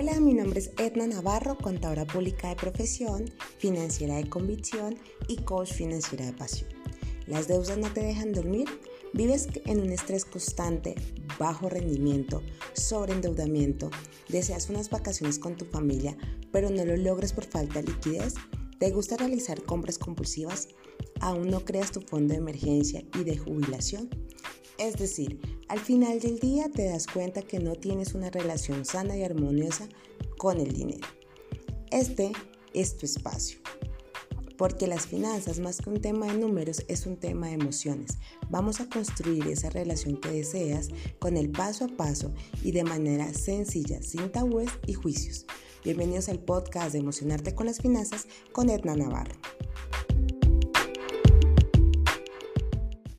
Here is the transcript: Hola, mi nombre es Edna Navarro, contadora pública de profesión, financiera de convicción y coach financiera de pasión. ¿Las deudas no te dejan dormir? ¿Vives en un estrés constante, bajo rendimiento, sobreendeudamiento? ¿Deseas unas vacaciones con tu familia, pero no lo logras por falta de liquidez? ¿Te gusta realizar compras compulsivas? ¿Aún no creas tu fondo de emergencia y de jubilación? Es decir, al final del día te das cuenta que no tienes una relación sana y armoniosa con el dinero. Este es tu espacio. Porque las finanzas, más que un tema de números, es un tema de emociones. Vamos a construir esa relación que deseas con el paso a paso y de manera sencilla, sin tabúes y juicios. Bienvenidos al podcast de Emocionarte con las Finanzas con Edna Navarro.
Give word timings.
Hola, 0.00 0.20
mi 0.20 0.32
nombre 0.32 0.60
es 0.60 0.70
Edna 0.78 1.08
Navarro, 1.08 1.58
contadora 1.58 2.06
pública 2.06 2.50
de 2.50 2.54
profesión, 2.54 3.24
financiera 3.58 4.14
de 4.14 4.28
convicción 4.28 4.96
y 5.26 5.38
coach 5.38 5.72
financiera 5.72 6.24
de 6.24 6.34
pasión. 6.34 6.70
¿Las 7.26 7.48
deudas 7.48 7.76
no 7.78 7.92
te 7.92 8.04
dejan 8.04 8.32
dormir? 8.32 8.68
¿Vives 9.12 9.48
en 9.64 9.80
un 9.80 9.90
estrés 9.90 10.24
constante, 10.24 10.94
bajo 11.36 11.68
rendimiento, 11.68 12.44
sobreendeudamiento? 12.74 13.90
¿Deseas 14.28 14.70
unas 14.70 14.88
vacaciones 14.88 15.40
con 15.40 15.56
tu 15.56 15.64
familia, 15.64 16.16
pero 16.52 16.70
no 16.70 16.84
lo 16.84 16.96
logras 16.96 17.32
por 17.32 17.46
falta 17.46 17.82
de 17.82 17.88
liquidez? 17.88 18.34
¿Te 18.78 18.92
gusta 18.92 19.16
realizar 19.16 19.64
compras 19.64 19.98
compulsivas? 19.98 20.68
¿Aún 21.18 21.50
no 21.50 21.64
creas 21.64 21.90
tu 21.90 22.02
fondo 22.02 22.34
de 22.34 22.38
emergencia 22.38 23.02
y 23.18 23.24
de 23.24 23.36
jubilación? 23.36 24.08
Es 24.78 24.94
decir, 24.96 25.40
al 25.68 25.80
final 25.80 26.18
del 26.18 26.38
día 26.38 26.70
te 26.70 26.86
das 26.86 27.06
cuenta 27.06 27.42
que 27.42 27.58
no 27.58 27.74
tienes 27.74 28.14
una 28.14 28.30
relación 28.30 28.84
sana 28.84 29.16
y 29.16 29.22
armoniosa 29.22 29.88
con 30.38 30.58
el 30.60 30.72
dinero. 30.72 31.06
Este 31.90 32.32
es 32.72 32.96
tu 32.96 33.06
espacio. 33.06 33.58
Porque 34.56 34.88
las 34.88 35.06
finanzas, 35.06 35.60
más 35.60 35.78
que 35.78 35.90
un 35.90 36.00
tema 36.00 36.26
de 36.26 36.38
números, 36.38 36.84
es 36.88 37.06
un 37.06 37.16
tema 37.16 37.46
de 37.46 37.52
emociones. 37.52 38.18
Vamos 38.50 38.80
a 38.80 38.88
construir 38.88 39.46
esa 39.46 39.70
relación 39.70 40.16
que 40.16 40.30
deseas 40.30 40.88
con 41.20 41.36
el 41.36 41.50
paso 41.50 41.84
a 41.84 41.88
paso 41.88 42.32
y 42.64 42.72
de 42.72 42.82
manera 42.82 43.32
sencilla, 43.34 44.02
sin 44.02 44.32
tabúes 44.32 44.70
y 44.86 44.94
juicios. 44.94 45.46
Bienvenidos 45.84 46.28
al 46.28 46.40
podcast 46.40 46.92
de 46.92 46.98
Emocionarte 46.98 47.54
con 47.54 47.66
las 47.66 47.78
Finanzas 47.78 48.26
con 48.52 48.68
Edna 48.68 48.96
Navarro. 48.96 49.36